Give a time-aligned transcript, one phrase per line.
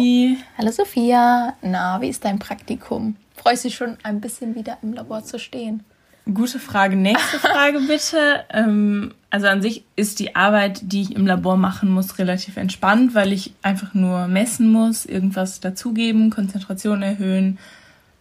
[0.00, 0.38] Toni.
[0.56, 1.54] Hallo Sophia.
[1.62, 3.16] Na, wie ist dein Praktikum?
[3.36, 5.84] Freust du dich schon ein bisschen wieder im Labor zu stehen?
[6.32, 6.96] Gute Frage.
[6.96, 8.44] Nächste Frage bitte.
[8.50, 13.14] Ähm, also an sich ist die Arbeit, die ich im Labor machen muss, relativ entspannt,
[13.14, 17.58] weil ich einfach nur messen muss, irgendwas dazugeben, Konzentration erhöhen,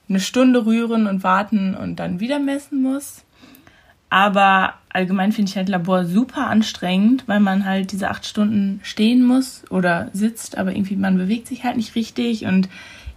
[0.10, 3.24] eine Stunde rühren und warten und dann wieder messen muss.
[4.10, 9.24] Aber allgemein finde ich halt Labor super anstrengend, weil man halt diese acht Stunden stehen
[9.24, 12.70] muss oder sitzt, aber irgendwie man bewegt sich halt nicht richtig und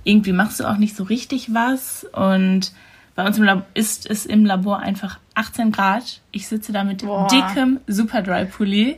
[0.05, 2.07] irgendwie machst du auch nicht so richtig was.
[2.13, 2.73] Und
[3.15, 6.21] bei uns im Labor ist es im Labor einfach 18 Grad.
[6.31, 7.29] Ich sitze da mit Boah.
[7.29, 8.97] dickem Superdry-Pulli.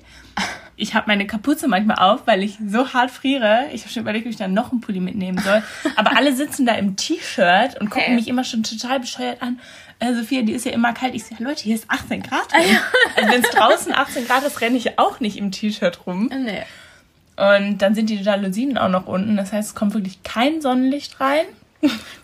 [0.76, 3.66] Ich habe meine Kapuze manchmal auf, weil ich so hart friere.
[3.72, 5.62] Ich habe schon überlegt, ob ich dann noch einen Pulli mitnehmen soll.
[5.96, 8.14] Aber alle sitzen da im T-Shirt und gucken hey.
[8.14, 9.60] mich immer schon total bescheuert an
[10.00, 11.14] äh, Sophia, die ist ja immer kalt.
[11.14, 12.52] Ich sage, Leute, hier ist 18 Grad.
[12.52, 12.78] Drin.
[13.16, 16.30] also wenn es draußen 18 Grad ist, renne ich auch nicht im T-Shirt rum.
[16.32, 16.62] Nee.
[17.36, 19.36] Und dann sind die Jalousien auch noch unten.
[19.36, 21.44] Das heißt, es kommt wirklich kein Sonnenlicht rein.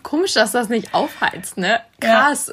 [0.03, 1.81] Komisch, dass das nicht aufheizt, ne?
[1.99, 2.51] Krass.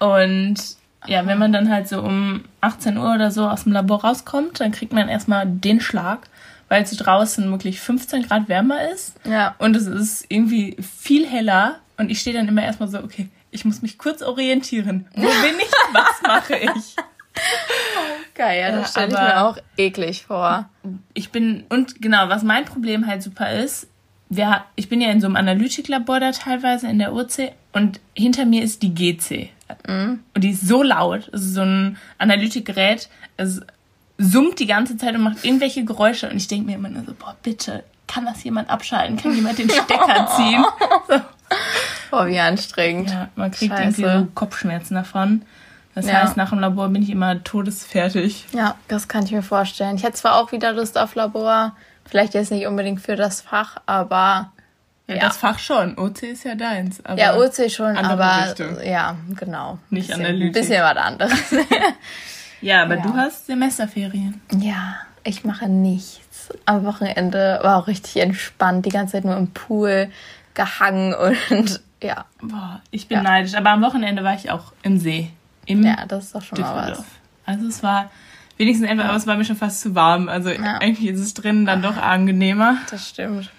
[0.00, 0.06] Ja.
[0.16, 0.77] Und
[1.08, 4.60] ja, wenn man dann halt so um 18 Uhr oder so aus dem Labor rauskommt,
[4.60, 6.28] dann kriegt man erstmal den Schlag,
[6.68, 9.14] weil es draußen wirklich 15 Grad wärmer ist.
[9.24, 9.54] Ja.
[9.58, 11.76] Und es ist irgendwie viel heller.
[11.96, 15.06] Und ich stehe dann immer erstmal so, okay, ich muss mich kurz orientieren.
[15.14, 15.72] Wo bin ich?
[15.92, 16.96] Was mache ich?
[18.34, 20.68] Geil, ja, das stelle ich mir auch eklig vor.
[21.14, 23.88] Ich bin, und genau, was mein Problem halt super ist,
[24.28, 28.44] wir, ich bin ja in so einem Analytiklabor da teilweise in der OC und hinter
[28.44, 29.50] mir ist die GC.
[29.86, 30.20] Mhm.
[30.34, 31.28] Und die ist so laut.
[31.32, 33.08] Es ist so ein Analytikgerät.
[33.36, 33.60] Es
[34.18, 36.28] summt die ganze Zeit und macht irgendwelche Geräusche.
[36.28, 39.16] Und ich denke mir immer nur so, boah, bitte, kann das jemand abschalten?
[39.16, 40.64] Kann jemand den Stecker ziehen?
[41.08, 41.20] So.
[42.10, 43.10] Oh, wie anstrengend.
[43.10, 44.02] Ja, man kriegt Scheiße.
[44.02, 45.42] irgendwie so Kopfschmerzen davon.
[45.94, 46.22] Das ja.
[46.22, 48.46] heißt, nach dem Labor bin ich immer todesfertig.
[48.52, 49.96] Ja, das kann ich mir vorstellen.
[49.96, 51.74] Ich hätte zwar auch wieder Lust auf Labor,
[52.08, 54.52] vielleicht jetzt nicht unbedingt für das Fach, aber.
[55.06, 55.20] Ja, ja.
[55.20, 55.96] das Fach schon.
[55.96, 57.02] OC ist ja deins.
[57.16, 58.76] ja, OC schon, aber Richtung.
[58.84, 59.78] ja, genau.
[59.88, 60.48] Nicht bisschen, Analytik.
[60.48, 61.54] Ein bisschen was anderes.
[62.60, 63.02] ja, aber ja.
[63.02, 64.40] du hast Semesterferien.
[64.58, 66.50] Ja, ich mache nichts.
[66.66, 70.10] Am Wochenende war auch richtig entspannt, die ganze Zeit nur im Pool
[70.52, 72.26] gehangen und ja.
[72.42, 73.22] Boah, ich bin ja.
[73.22, 73.54] neidisch.
[73.54, 75.30] Aber am Wochenende war ich auch im See.
[75.64, 77.04] Im ja, das ist doch schon mal was.
[77.46, 78.10] Also es war
[78.58, 80.28] wenigstens etwas, aber es war mir schon fast zu warm.
[80.28, 80.78] Also ja.
[80.78, 82.76] eigentlich ist es drinnen dann doch angenehmer.
[82.90, 83.50] Das stimmt.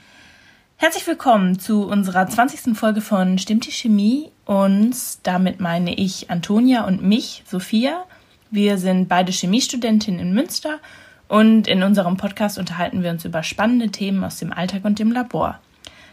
[0.78, 2.78] Herzlich willkommen zu unserer 20.
[2.78, 4.32] Folge von Stimmt die Chemie?
[4.46, 8.06] Und damit meine ich Antonia und mich, Sophia.
[8.52, 10.80] Wir sind beide Chemiestudentinnen in Münster
[11.28, 15.12] und in unserem Podcast unterhalten wir uns über spannende Themen aus dem Alltag und dem
[15.12, 15.60] Labor.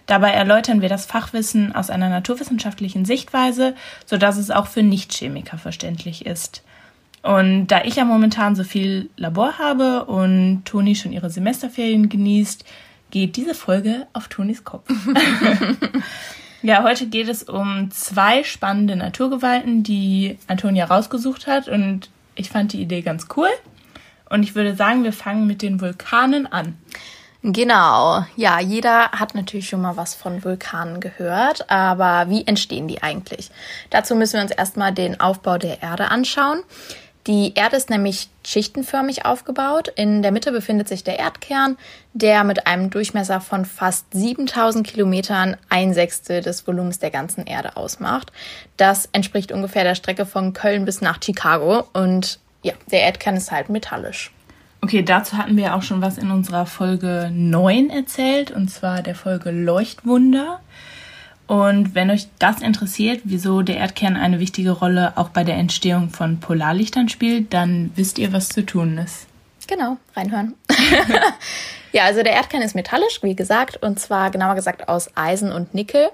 [0.06, 3.74] Dabei erläutern wir das Fachwissen aus einer naturwissenschaftlichen Sichtweise,
[4.04, 6.62] sodass es auch für Nichtchemiker verständlich ist.
[7.26, 12.64] Und da ich ja momentan so viel Labor habe und Toni schon ihre Semesterferien genießt,
[13.10, 14.88] geht diese Folge auf Tonis Kopf.
[16.62, 22.72] ja, heute geht es um zwei spannende Naturgewalten, die Antonia rausgesucht hat und ich fand
[22.72, 23.48] die Idee ganz cool.
[24.31, 26.76] Und ich würde sagen, wir fangen mit den Vulkanen an.
[27.42, 33.03] Genau, ja, jeder hat natürlich schon mal was von Vulkanen gehört, aber wie entstehen die
[33.03, 33.50] eigentlich?
[33.91, 36.62] Dazu müssen wir uns erstmal den Aufbau der Erde anschauen.
[37.26, 39.88] Die Erde ist nämlich schichtenförmig aufgebaut.
[39.97, 41.76] In der Mitte befindet sich der Erdkern,
[42.12, 47.76] der mit einem Durchmesser von fast 7000 Kilometern ein Sechstel des Volumens der ganzen Erde
[47.76, 48.31] ausmacht.
[48.76, 53.50] Das entspricht ungefähr der Strecke von Köln bis nach Chicago und ja, der Erdkern ist
[53.50, 54.31] halt metallisch.
[54.82, 59.16] Okay, dazu hatten wir auch schon was in unserer Folge 9 erzählt, und zwar der
[59.16, 60.60] Folge Leuchtwunder.
[61.46, 66.10] Und wenn euch das interessiert, wieso der Erdkern eine wichtige Rolle auch bei der Entstehung
[66.10, 69.26] von Polarlichtern spielt, dann wisst ihr, was zu tun ist.
[69.68, 70.54] Genau, reinhören.
[71.92, 75.74] ja, also der Erdkern ist metallisch, wie gesagt, und zwar genauer gesagt aus Eisen und
[75.74, 76.10] Nickel.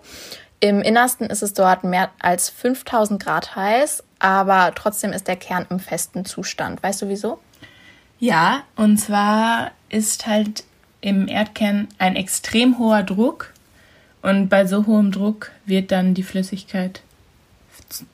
[0.61, 5.67] Im Innersten ist es dort mehr als 5000 Grad heiß, aber trotzdem ist der Kern
[5.71, 6.83] im festen Zustand.
[6.83, 7.41] Weißt du wieso?
[8.19, 10.65] Ja, und zwar ist halt
[11.01, 13.52] im Erdkern ein extrem hoher Druck
[14.23, 17.03] und bei so hohem Druck wird dann die Flüssigkeit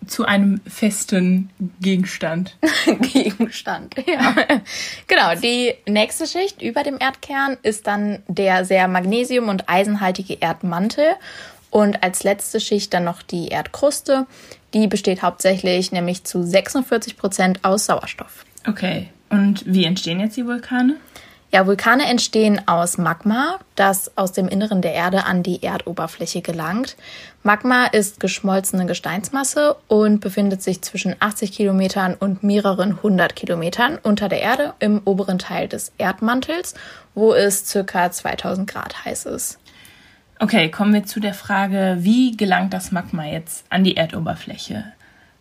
[0.07, 1.51] zu einem festen
[1.81, 2.57] Gegenstand.
[3.13, 4.35] Gegenstand, ja.
[5.07, 11.15] genau, die nächste Schicht über dem Erdkern ist dann der sehr magnesium- und eisenhaltige Erdmantel.
[11.71, 14.27] Und als letzte Schicht dann noch die Erdkruste.
[14.73, 18.45] Die besteht hauptsächlich nämlich zu 46 Prozent aus Sauerstoff.
[18.67, 20.97] Okay, und wie entstehen jetzt die Vulkane?
[21.51, 26.95] Ja, Vulkane entstehen aus Magma, das aus dem Inneren der Erde an die Erdoberfläche gelangt.
[27.43, 34.29] Magma ist geschmolzene Gesteinsmasse und befindet sich zwischen 80 Kilometern und mehreren hundert Kilometern unter
[34.29, 36.75] der Erde im oberen Teil des Erdmantels,
[37.15, 39.59] wo es circa 2000 Grad heiß ist.
[40.41, 44.93] Okay, kommen wir zu der Frage, wie gelangt das Magma jetzt an die Erdoberfläche?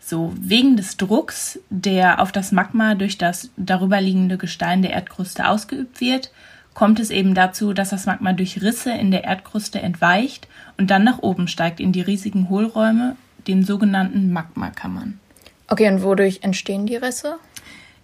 [0.09, 5.99] So, wegen des Drucks, der auf das Magma durch das darüberliegende Gestein der Erdkruste ausgeübt
[5.99, 6.31] wird,
[6.73, 11.03] kommt es eben dazu, dass das Magma durch Risse in der Erdkruste entweicht und dann
[11.03, 13.17] nach oben steigt in die riesigen Hohlräume,
[13.49, 15.19] den sogenannten Magmakammern.
[15.67, 17.35] Okay, und wodurch entstehen die Risse?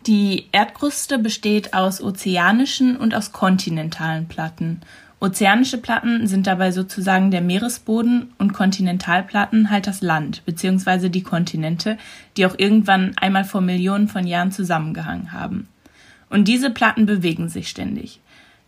[0.05, 4.81] Die Erdkruste besteht aus ozeanischen und aus kontinentalen Platten.
[5.24, 11.08] Ozeanische Platten sind dabei sozusagen der Meeresboden und Kontinentalplatten halt das Land bzw.
[11.08, 11.98] die Kontinente,
[12.36, 15.70] die auch irgendwann einmal vor Millionen von Jahren zusammengehangen haben.
[16.30, 18.20] Und diese Platten bewegen sich ständig.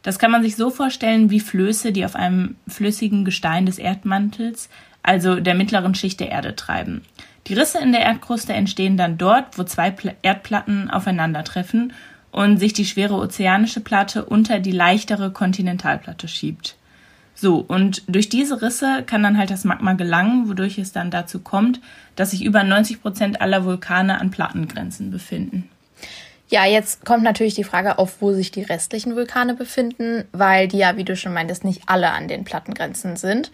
[0.01, 4.69] Das kann man sich so vorstellen wie Flöße, die auf einem flüssigen Gestein des Erdmantels,
[5.03, 7.01] also der mittleren Schicht der Erde, treiben.
[7.47, 11.91] Die Risse in der Erdkruste entstehen dann dort, wo zwei Erdplatten aufeinandertreffen
[12.35, 16.75] und sich die schwere ozeanische Platte unter die leichtere Kontinentalplatte schiebt.
[17.33, 21.39] So, und durch diese Risse kann dann halt das Magma gelangen, wodurch es dann dazu
[21.39, 21.79] kommt,
[22.17, 25.69] dass sich über 90 Prozent aller Vulkane an Plattengrenzen befinden.
[26.49, 30.77] Ja, jetzt kommt natürlich die Frage auf, wo sich die restlichen Vulkane befinden, weil die
[30.77, 33.49] ja, wie du schon meintest, nicht alle an den Plattengrenzen sind.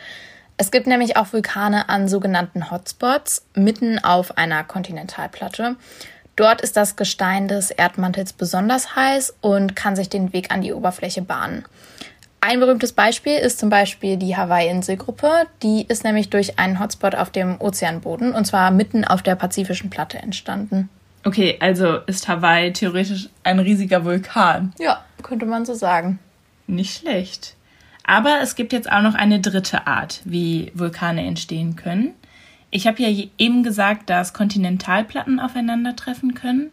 [0.58, 5.76] Es gibt nämlich auch Vulkane an sogenannten Hotspots mitten auf einer Kontinentalplatte.
[6.42, 10.74] Dort ist das Gestein des Erdmantels besonders heiß und kann sich den Weg an die
[10.74, 11.66] Oberfläche bahnen.
[12.40, 15.46] Ein berühmtes Beispiel ist zum Beispiel die Hawaii-Inselgruppe.
[15.62, 19.92] Die ist nämlich durch einen Hotspot auf dem Ozeanboden und zwar mitten auf der pazifischen
[19.92, 20.90] Platte entstanden.
[21.24, 24.74] Okay, also ist Hawaii theoretisch ein riesiger Vulkan.
[24.80, 26.18] Ja, könnte man so sagen.
[26.66, 27.54] Nicht schlecht.
[28.04, 32.16] Aber es gibt jetzt auch noch eine dritte Art, wie Vulkane entstehen können.
[32.72, 36.72] Ich habe ja eben gesagt, dass Kontinentalplatten aufeinandertreffen können.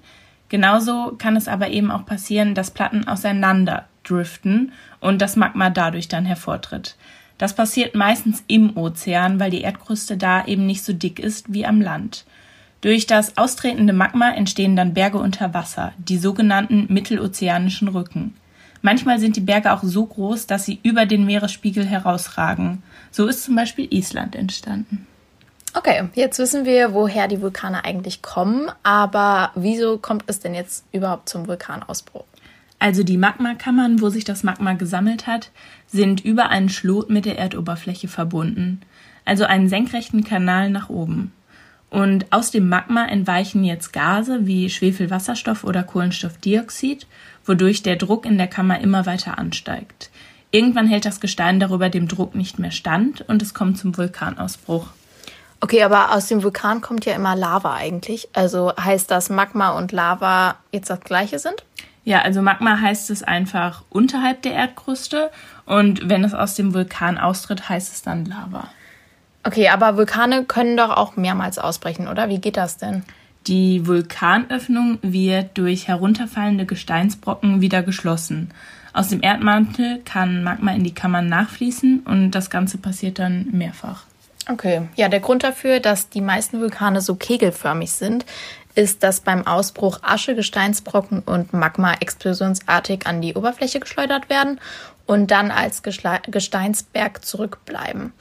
[0.48, 6.08] Genauso kann es aber eben auch passieren, dass Platten auseinander driften und das Magma dadurch
[6.08, 6.96] dann hervortritt.
[7.36, 11.66] Das passiert meistens im Ozean, weil die Erdkruste da eben nicht so dick ist wie
[11.66, 12.24] am Land.
[12.80, 18.34] Durch das austretende Magma entstehen dann Berge unter Wasser, die sogenannten mittelozeanischen Rücken.
[18.82, 22.84] Manchmal sind die Berge auch so groß, dass sie über den Meeresspiegel herausragen.
[23.10, 25.08] So ist zum Beispiel Island entstanden.
[25.78, 30.84] Okay, jetzt wissen wir, woher die Vulkane eigentlich kommen, aber wieso kommt es denn jetzt
[30.90, 32.24] überhaupt zum Vulkanausbruch?
[32.80, 35.52] Also die Magmakammern, wo sich das Magma gesammelt hat,
[35.86, 38.80] sind über einen Schlot mit der Erdoberfläche verbunden,
[39.24, 41.30] also einen senkrechten Kanal nach oben.
[41.90, 47.06] Und aus dem Magma entweichen jetzt Gase wie Schwefelwasserstoff oder Kohlenstoffdioxid
[47.44, 50.10] wodurch der Druck in der Kammer immer weiter ansteigt.
[50.50, 54.88] Irgendwann hält das Gestein darüber dem Druck nicht mehr stand und es kommt zum Vulkanausbruch.
[55.60, 58.28] Okay, aber aus dem Vulkan kommt ja immer Lava eigentlich.
[58.32, 61.64] Also heißt das Magma und Lava jetzt das gleiche sind?
[62.04, 65.30] Ja, also Magma heißt es einfach unterhalb der Erdkruste
[65.66, 68.68] und wenn es aus dem Vulkan austritt, heißt es dann Lava.
[69.44, 72.28] Okay, aber Vulkane können doch auch mehrmals ausbrechen, oder?
[72.28, 73.02] Wie geht das denn?
[73.46, 78.50] Die Vulkanöffnung wird durch herunterfallende Gesteinsbrocken wieder geschlossen.
[78.92, 84.04] Aus dem Erdmantel kann Magma in die Kammern nachfließen und das Ganze passiert dann mehrfach.
[84.50, 88.24] Okay, ja, der Grund dafür, dass die meisten Vulkane so kegelförmig sind,
[88.74, 94.60] ist, dass beim Ausbruch Asche, Gesteinsbrocken und Magma explosionsartig an die Oberfläche geschleudert werden
[95.04, 98.12] und dann als Gesteinsberg zurückbleiben.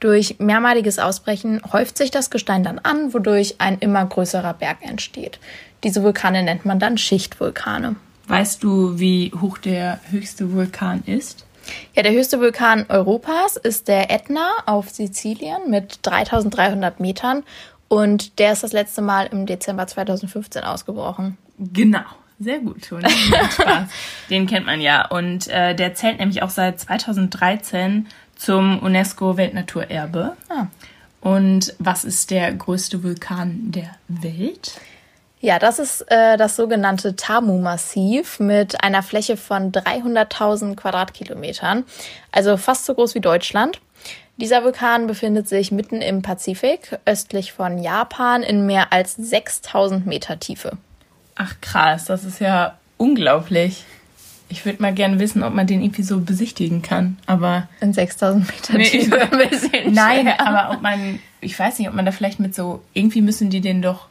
[0.00, 5.40] Durch mehrmaliges Ausbrechen häuft sich das Gestein dann an, wodurch ein immer größerer Berg entsteht.
[5.84, 7.96] Diese Vulkane nennt man dann Schichtvulkane.
[8.28, 11.44] Weißt du, wie hoch der höchste Vulkan ist?
[11.94, 17.42] Ja, der höchste Vulkan Europas ist der Ätna auf Sizilien mit 3300 Metern
[17.88, 21.38] und der ist das letzte Mal im Dezember 2015 ausgebrochen.
[21.58, 22.04] Genau.
[22.40, 23.02] Sehr gut, schon.
[24.30, 25.08] Den kennt man ja.
[25.08, 28.06] Und äh, der zählt nämlich auch seit 2013
[28.36, 30.36] zum UNESCO-Weltnaturerbe.
[30.48, 30.66] Ah.
[31.20, 34.80] Und was ist der größte Vulkan der Welt?
[35.40, 41.84] Ja, das ist äh, das sogenannte Tamu-Massiv mit einer Fläche von 300.000 Quadratkilometern,
[42.32, 43.80] also fast so groß wie Deutschland.
[44.36, 50.38] Dieser Vulkan befindet sich mitten im Pazifik, östlich von Japan, in mehr als 6000 Meter
[50.38, 50.76] Tiefe.
[51.34, 53.84] Ach krass, das ist ja unglaublich.
[54.48, 57.68] Ich würde mal gerne wissen, ob man den irgendwie so besichtigen kann, aber...
[57.80, 60.40] In 6000 Meter nee, Tiefe ein bisschen Nein, schwer.
[60.40, 61.18] aber ob man...
[61.40, 62.82] Ich weiß nicht, ob man da vielleicht mit so...
[62.94, 64.06] Irgendwie müssen die den doch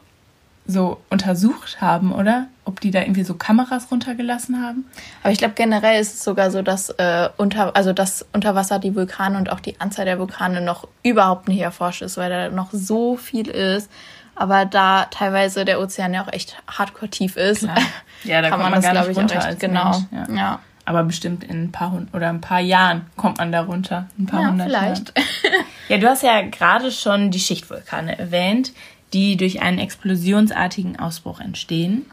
[0.68, 2.46] so untersucht haben, oder?
[2.64, 4.84] Ob die da irgendwie so Kameras runtergelassen haben?
[5.22, 8.78] Aber ich glaube generell ist es sogar so, dass äh, unter also dass unter Wasser
[8.78, 12.50] die Vulkane und auch die Anzahl der Vulkane noch überhaupt nicht erforscht ist, weil da
[12.50, 13.90] noch so viel ist
[14.38, 17.76] aber da teilweise der Ozean ja auch echt hardcore tief ist, Klar.
[18.22, 20.00] ja, da kann man, man das, glaube ich, auch echt, genau.
[20.12, 20.34] Ja.
[20.34, 20.58] ja.
[20.84, 24.06] Aber bestimmt in ein paar Hund oder ein paar Jahren kommt man da runter.
[24.18, 25.12] Ein paar Ja, hundert vielleicht.
[25.16, 25.64] Jahren.
[25.88, 28.72] Ja, du hast ja gerade schon die Schichtvulkane erwähnt,
[29.12, 32.06] die durch einen explosionsartigen Ausbruch entstehen.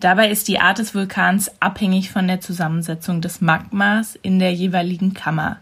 [0.00, 5.12] Dabei ist die Art des Vulkans abhängig von der Zusammensetzung des Magmas in der jeweiligen
[5.12, 5.58] Kammer.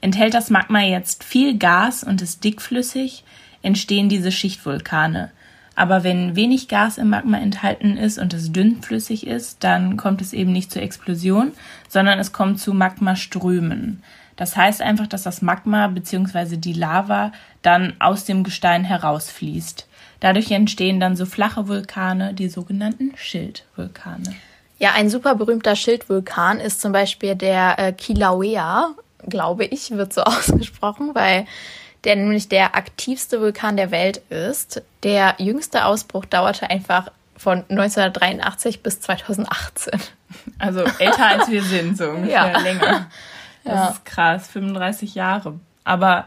[0.00, 3.24] Enthält das Magma jetzt viel Gas und ist dickflüssig,
[3.62, 5.30] entstehen diese Schichtvulkane.
[5.74, 10.32] Aber wenn wenig Gas im Magma enthalten ist und es dünnflüssig ist, dann kommt es
[10.32, 11.52] eben nicht zur Explosion,
[11.88, 14.02] sondern es kommt zu Magmaströmen.
[14.36, 16.56] Das heißt einfach, dass das Magma bzw.
[16.56, 19.86] die Lava dann aus dem Gestein herausfließt.
[20.22, 24.34] Dadurch entstehen dann so flache Vulkane, die sogenannten Schildvulkane.
[24.78, 28.94] Ja, ein super berühmter Schildvulkan ist zum Beispiel der äh, Kilauea,
[29.28, 31.44] glaube ich, wird so ausgesprochen, weil
[32.04, 34.82] der nämlich der aktivste Vulkan der Welt ist.
[35.02, 40.00] Der jüngste Ausbruch dauerte einfach von 1983 bis 2018.
[40.58, 42.58] Also älter als wir sind, so ungefähr Ja.
[42.60, 43.06] länger.
[43.64, 43.88] Das Ja.
[43.90, 45.58] ist krass, 35 Jahre.
[45.84, 46.26] Aber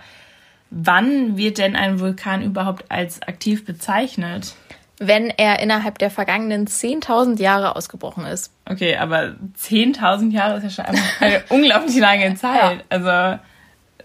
[0.69, 4.55] wann wird denn ein Vulkan überhaupt als aktiv bezeichnet?
[4.97, 8.53] Wenn er innerhalb der vergangenen 10.000 Jahre ausgebrochen ist.
[8.69, 10.85] Okay, aber 10.000 Jahre ist ja schon
[11.19, 12.85] eine unglaublich lange Zeit.
[12.89, 13.39] Also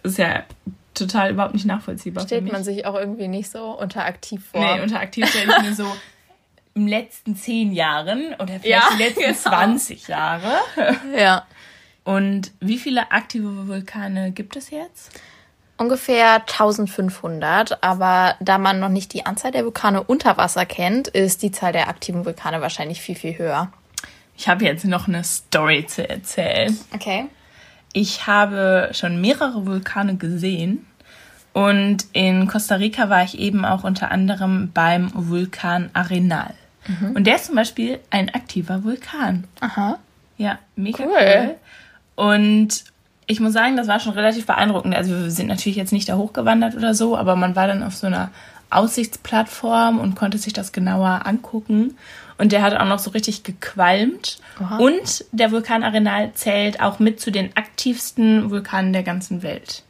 [0.03, 0.43] ist ja
[0.95, 4.61] total überhaupt nicht nachvollziehbar Stellt man sich auch irgendwie nicht so unter aktiv vor.
[4.61, 5.87] Nee, unter aktiv stelle ich mir so
[6.75, 9.35] im letzten zehn Jahren oder vielleicht Ja, die letzten genau.
[9.35, 10.53] 20 Jahre.
[11.17, 11.47] ja.
[12.03, 15.21] Und wie viele aktive Vulkane gibt es jetzt?
[15.81, 21.43] Ungefähr 1500, aber da man noch nicht die Anzahl der Vulkane unter Wasser kennt, ist
[21.43, 23.73] die Zahl der aktiven Vulkane wahrscheinlich viel, viel höher.
[24.37, 26.79] Ich habe jetzt noch eine Story zu erzählen.
[26.95, 27.25] Okay.
[27.95, 30.85] Ich habe schon mehrere Vulkane gesehen
[31.55, 36.53] und in Costa Rica war ich eben auch unter anderem beim Vulkan Arenal.
[37.15, 39.45] Und der ist zum Beispiel ein aktiver Vulkan.
[39.61, 39.99] Aha.
[40.37, 41.11] Ja, mega Cool.
[41.15, 41.57] cool.
[42.17, 42.85] Und
[43.31, 44.95] ich muss sagen, das war schon relativ beeindruckend.
[44.95, 47.95] Also wir sind natürlich jetzt nicht da hochgewandert oder so, aber man war dann auf
[47.95, 48.31] so einer
[48.71, 51.97] Aussichtsplattform und konnte sich das genauer angucken.
[52.39, 54.39] Und der hat auch noch so richtig gequalmt.
[54.61, 54.79] Oha.
[54.79, 59.83] Und der Vulkan Arenal zählt auch mit zu den aktivsten Vulkanen der ganzen Welt.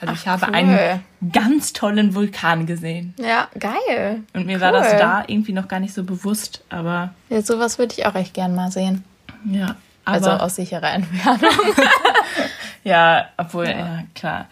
[0.00, 0.54] Also ich habe cool.
[0.54, 1.00] einen
[1.32, 3.14] ganz tollen Vulkan gesehen.
[3.18, 4.22] Ja, geil.
[4.32, 4.98] Und mir war das Cool.
[4.98, 8.54] da irgendwie noch gar nicht so bewusst, aber Ja, sowas würde ich auch echt gern
[8.54, 9.04] mal sehen.
[9.44, 9.76] ja.
[10.12, 11.50] Also aus sicherer Entfernung.
[12.84, 14.04] Ja, obwohl, ja.
[14.14, 14.46] klar.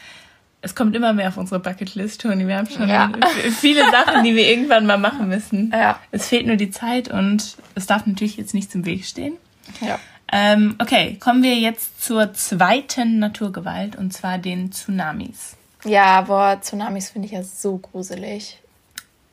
[0.60, 2.46] Es kommt immer mehr auf unsere Bucketlist, Toni.
[2.46, 3.10] Wir haben schon Ja.
[3.60, 5.70] viele Sachen, die wir irgendwann mal machen müssen.
[5.72, 5.98] Ja.
[6.10, 9.34] Es fehlt nur die Zeit und es darf natürlich jetzt nichts im Weg stehen.
[9.80, 9.98] ja.
[10.32, 15.56] Ähm, okay, kommen wir jetzt zur zweiten Naturgewalt und zwar den Tsunamis.
[15.84, 18.58] Ja, boah, Tsunamis finde ich ja so gruselig.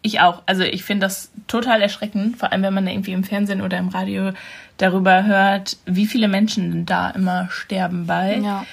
[0.03, 0.43] Ich auch.
[0.45, 3.77] Also ich finde das total erschreckend, vor allem wenn man da irgendwie im Fernsehen oder
[3.77, 4.31] im Radio
[4.77, 8.37] darüber hört, wie viele Menschen da immer sterben bei.
[8.37, 8.65] Ja.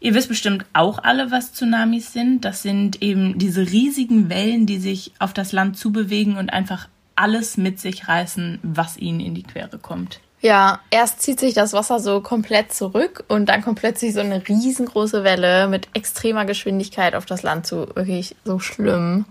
[0.00, 2.44] Ihr wisst bestimmt auch alle, was Tsunamis sind.
[2.44, 7.56] Das sind eben diese riesigen Wellen, die sich auf das Land zubewegen und einfach alles
[7.56, 10.20] mit sich reißen, was ihnen in die Quere kommt.
[10.40, 14.46] Ja, erst zieht sich das Wasser so komplett zurück und dann kommt plötzlich so eine
[14.46, 17.88] riesengroße Welle mit extremer Geschwindigkeit auf das Land zu.
[17.96, 19.24] Wirklich so schlimm.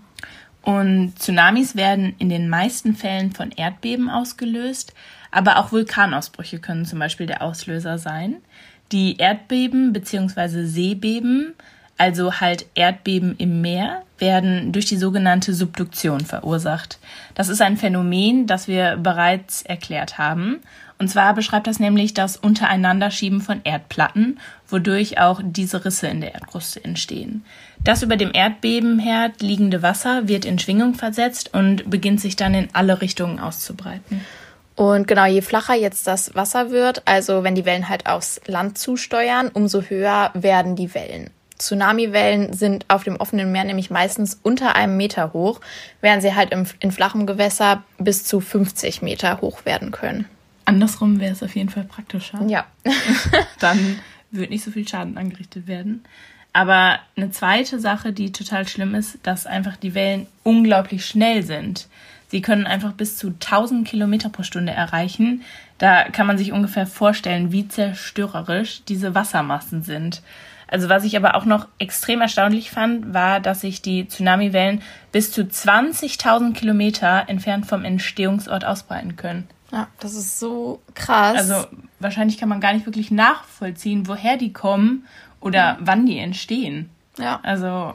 [0.62, 4.92] Und Tsunamis werden in den meisten Fällen von Erdbeben ausgelöst,
[5.30, 8.36] aber auch Vulkanausbrüche können zum Beispiel der Auslöser sein.
[8.92, 10.64] Die Erdbeben bzw.
[10.64, 11.54] Seebeben,
[11.96, 16.98] also halt Erdbeben im Meer, werden durch die sogenannte Subduktion verursacht.
[17.34, 20.60] Das ist ein Phänomen, das wir bereits erklärt haben.
[20.98, 26.34] Und zwar beschreibt das nämlich das Untereinanderschieben von Erdplatten, wodurch auch diese Risse in der
[26.34, 27.44] Erdkruste entstehen.
[27.82, 32.68] Das über dem Erdbebenherd liegende Wasser wird in Schwingung versetzt und beginnt sich dann in
[32.72, 34.24] alle Richtungen auszubreiten.
[34.74, 38.78] Und genau, je flacher jetzt das Wasser wird, also wenn die Wellen halt aufs Land
[38.78, 41.30] zusteuern, umso höher werden die Wellen.
[41.58, 45.60] Tsunamiwellen sind auf dem offenen Meer nämlich meistens unter einem Meter hoch,
[46.00, 50.26] während sie halt im, in flachem Gewässer bis zu 50 Meter hoch werden können.
[50.68, 52.40] Andersrum wäre es auf jeden Fall praktischer.
[52.46, 52.66] Ja.
[53.60, 53.98] Dann
[54.30, 56.04] wird nicht so viel Schaden angerichtet werden.
[56.52, 61.88] Aber eine zweite Sache, die total schlimm ist, dass einfach die Wellen unglaublich schnell sind.
[62.28, 65.42] Sie können einfach bis zu 1000 Kilometer pro Stunde erreichen.
[65.78, 70.22] Da kann man sich ungefähr vorstellen, wie zerstörerisch diese Wassermassen sind.
[70.66, 74.82] Also was ich aber auch noch extrem erstaunlich fand, war, dass sich die Tsunamiwellen
[75.12, 79.48] bis zu 20.000 Kilometer entfernt vom Entstehungsort ausbreiten können.
[79.70, 81.36] Ja, das ist so krass.
[81.36, 81.66] Also
[82.00, 85.06] wahrscheinlich kann man gar nicht wirklich nachvollziehen, woher die kommen
[85.40, 86.90] oder wann die entstehen.
[87.18, 87.38] ja.
[87.42, 87.94] Also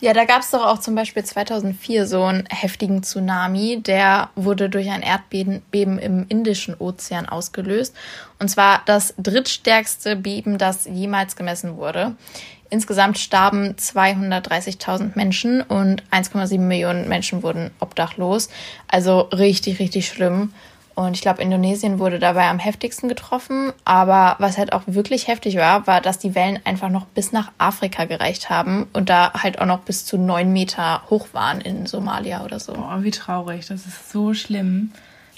[0.00, 4.68] Ja, da gab es doch auch zum Beispiel 2004 so einen heftigen Tsunami, der wurde
[4.68, 7.94] durch ein Erdbeben Beben im Indischen Ozean ausgelöst.
[8.38, 12.16] Und zwar das drittstärkste Beben, das jemals gemessen wurde.
[12.70, 18.48] Insgesamt starben 230.000 Menschen und 1,7 Millionen Menschen wurden obdachlos.
[18.88, 20.52] Also richtig, richtig schlimm.
[20.94, 23.72] Und ich glaube, Indonesien wurde dabei am heftigsten getroffen.
[23.84, 27.50] Aber was halt auch wirklich heftig war, war, dass die Wellen einfach noch bis nach
[27.58, 31.86] Afrika gereicht haben und da halt auch noch bis zu neun Meter hoch waren in
[31.86, 32.74] Somalia oder so.
[32.74, 33.66] Boah, wie traurig.
[33.66, 34.92] Das ist so schlimm.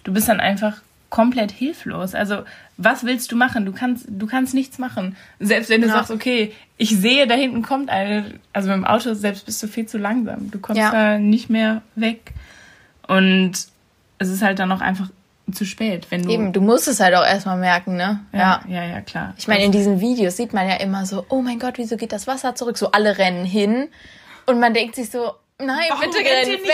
[0.05, 2.15] Du bist dann einfach komplett hilflos.
[2.15, 2.43] Also,
[2.77, 3.65] was willst du machen?
[3.65, 5.17] Du kannst, du kannst nichts machen.
[5.41, 5.95] Selbst wenn du ja.
[5.95, 9.69] sagst, okay, ich sehe, da hinten kommt eine, also mit dem Auto selbst bist du
[9.69, 10.51] viel zu langsam.
[10.51, 10.91] Du kommst ja.
[10.91, 12.35] da nicht mehr weg.
[13.07, 13.53] Und
[14.19, 15.09] es ist halt dann auch einfach
[15.53, 16.31] zu spät, wenn du.
[16.31, 18.25] Eben, du musst es halt auch erstmal merken, ne?
[18.33, 19.35] Ja, ja, ja, ja klar.
[19.39, 22.13] Ich meine, in diesen Videos sieht man ja immer so, oh mein Gott, wieso geht
[22.13, 22.79] das Wasser zurück?
[22.79, 23.89] So alle rennen hin.
[24.47, 26.65] Und man denkt sich so, Nein, Warum bitte renn weg.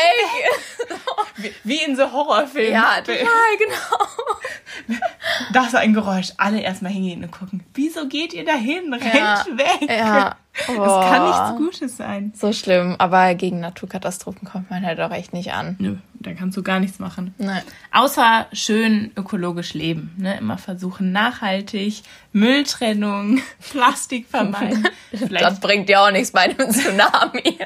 [1.37, 1.55] weg.
[1.65, 2.73] Wie in so Horrorfilmen.
[2.73, 4.99] Ja, total, genau.
[5.53, 6.33] Da ist ein Geräusch.
[6.37, 7.63] Alle erstmal hingehen und gucken.
[7.75, 8.93] Wieso geht ihr dahin?
[8.93, 9.89] Rennt ja, weg.
[9.89, 10.37] Ja.
[10.69, 10.77] Oh.
[10.77, 12.33] Das kann nichts Gutes sein.
[12.37, 12.97] So schlimm.
[12.99, 15.77] Aber gegen Naturkatastrophen kommt man halt auch echt nicht an.
[15.79, 17.35] Nö, da kannst du gar nichts machen.
[17.39, 17.63] Nein.
[17.91, 20.15] Außer schön ökologisch leben.
[20.19, 20.37] Ne?
[20.39, 23.41] Immer versuchen, nachhaltig, Mülltrennung,
[23.71, 24.87] Plastik vermeiden.
[25.31, 27.59] das bringt ja auch nichts bei einem Tsunami.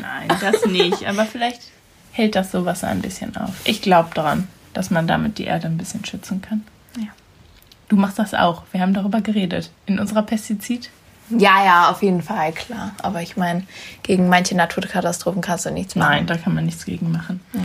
[0.00, 1.06] Nein, das nicht.
[1.08, 1.62] Aber vielleicht
[2.12, 3.54] hält das sowas ein bisschen auf.
[3.64, 6.64] Ich glaube dran, dass man damit die Erde ein bisschen schützen kann.
[6.96, 7.08] Ja.
[7.88, 8.62] Du machst das auch.
[8.70, 9.70] Wir haben darüber geredet.
[9.86, 10.90] In unserer Pestizid-
[11.30, 12.92] ja, ja, auf jeden Fall, klar.
[13.02, 13.64] Aber ich meine,
[14.02, 16.10] gegen manche Naturkatastrophen kannst du nichts machen.
[16.10, 17.40] Nein, da kann man nichts gegen machen.
[17.52, 17.60] Ja.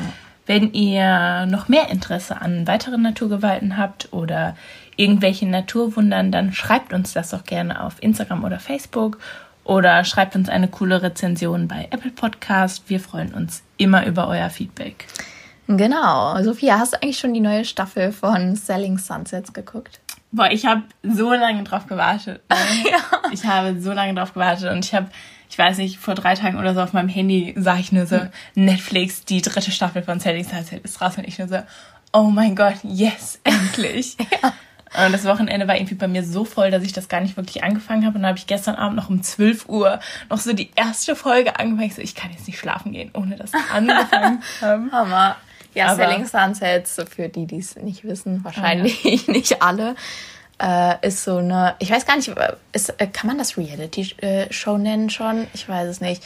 [0.46, 4.58] Wenn ihr noch mehr Interesse an weiteren Naturgewalten habt oder
[4.98, 9.20] irgendwelchen Naturwundern, dann schreibt uns das doch gerne auf Instagram oder Facebook
[9.63, 12.84] oder schreibt uns eine coole Rezension bei Apple Podcast.
[12.89, 15.08] Wir freuen uns immer über euer Feedback.
[15.67, 16.41] Genau.
[16.43, 20.01] Sophia, hast du eigentlich schon die neue Staffel von Selling Sunsets geguckt?
[20.33, 22.41] Boah, ich habe so lange drauf gewartet.
[22.51, 23.21] ja.
[23.31, 25.07] Ich habe so lange drauf gewartet und ich habe,
[25.47, 28.19] ich weiß nicht, vor drei Tagen oder so auf meinem Handy sah ich nur so,
[28.55, 31.60] Netflix, die dritte Staffel von Selling Sunset ist raus und ich nur so,
[32.13, 34.17] oh mein Gott, yes, endlich.
[34.41, 34.53] ja.
[35.05, 37.63] Und das Wochenende war irgendwie bei mir so voll, dass ich das gar nicht wirklich
[37.63, 38.15] angefangen habe.
[38.15, 41.60] Und dann habe ich gestern Abend noch um 12 Uhr noch so die erste Folge
[41.60, 41.88] angefangen.
[41.88, 44.91] Ich so, ich kann jetzt nicht schlafen gehen, ohne das angefangen haben.
[44.91, 45.36] Hammer.
[45.73, 49.19] Ja, Aber Selling Sunsets, für die, die es nicht wissen, wahrscheinlich ja.
[49.33, 49.95] nicht alle,
[50.62, 52.31] äh, ist so eine, ich weiß gar nicht,
[52.71, 55.47] ist, äh, kann man das Reality-Show nennen schon?
[55.53, 56.23] Ich weiß es nicht.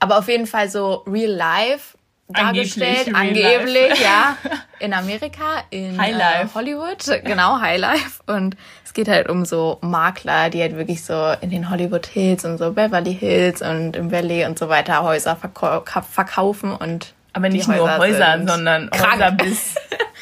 [0.00, 1.96] Aber auf jeden Fall so Real Life
[2.32, 4.36] dargestellt, angeblich, angeblich ja,
[4.78, 8.22] in Amerika, in äh, Hollywood, genau, High Life.
[8.26, 12.44] Und es geht halt um so Makler, die halt wirklich so in den Hollywood Hills
[12.44, 17.48] und so Beverly Hills und im Valley und so weiter Häuser verkau verkaufen und aber
[17.48, 19.22] nicht Häuser nur Häuser, sondern krank.
[19.22, 19.74] Häuser bis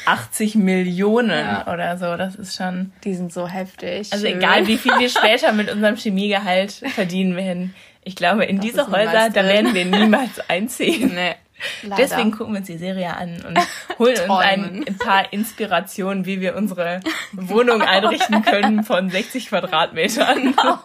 [0.05, 1.71] 80 Millionen ja.
[1.71, 2.15] oder so.
[2.15, 2.91] Das ist schon.
[3.03, 4.11] Die sind so heftig.
[4.11, 7.75] Also egal, wie viel wir später mit unserem Chemiegehalt verdienen werden.
[8.03, 11.13] Ich glaube, in das diese Häuser, da werden wir niemals einziehen.
[11.13, 11.35] Nee.
[11.83, 12.03] Leider.
[12.03, 13.59] Deswegen gucken wir uns die Serie an und
[13.99, 17.01] holen uns ein, ein, paar Inspirationen, wie wir unsere
[17.33, 20.55] Wohnung einrichten können von 60 Quadratmetern.
[20.59, 20.79] Genau.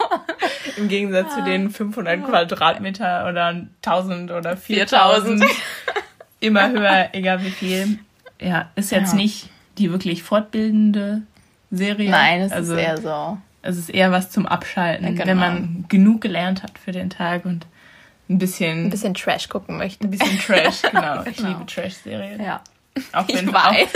[0.77, 1.37] Im Gegensatz ja.
[1.37, 5.45] zu den 500 Quadratmeter oder 1000 oder 4000
[6.45, 7.99] immer höher, egal wie viel.
[8.41, 9.17] Ja, ist jetzt ja.
[9.17, 11.23] nicht die wirklich fortbildende
[11.71, 12.11] Serie.
[12.11, 13.39] Nein, es also, ist eher so.
[13.63, 15.27] Es ist eher was zum Abschalten, ja, genau.
[15.27, 17.67] wenn man genug gelernt hat für den Tag und
[18.29, 18.87] ein bisschen.
[18.87, 20.07] Ein bisschen Trash gucken möchte.
[20.07, 21.23] Ein bisschen Trash, genau.
[21.25, 21.49] Ich genau.
[21.51, 22.43] liebe Trash-Serien.
[22.43, 22.61] Ja.
[23.13, 23.89] Auch wenn, ich weiß.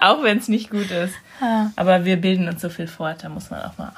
[0.00, 1.14] Auch, wenn es nicht gut ist.
[1.40, 1.70] Ja.
[1.76, 3.92] Aber wir bilden uns so viel fort, da muss man auch mal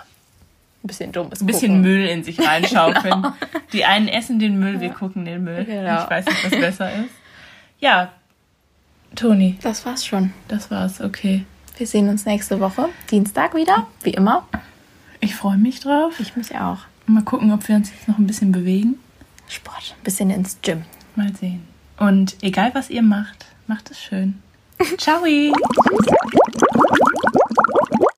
[0.83, 1.83] ein bisschen dummes Ein bisschen gucken.
[1.83, 3.03] Müll in sich reinschaufeln.
[3.22, 3.33] genau.
[3.72, 5.64] Die einen essen den Müll, wir gucken den Müll.
[5.64, 6.03] Genau.
[6.05, 7.11] Ich weiß nicht, was besser ist.
[7.82, 8.12] Ja,
[9.16, 9.58] Toni.
[9.60, 10.32] Das war's schon.
[10.46, 11.44] Das war's, okay.
[11.78, 14.46] Wir sehen uns nächste Woche, Dienstag wieder, wie immer.
[15.18, 16.14] Ich freue mich drauf.
[16.20, 16.78] Ich mich auch.
[17.06, 19.00] Mal gucken, ob wir uns jetzt noch ein bisschen bewegen.
[19.48, 20.84] Sport, ein bisschen ins Gym.
[21.16, 21.66] Mal sehen.
[21.98, 24.40] Und egal was ihr macht, macht es schön.
[24.98, 25.24] Ciao.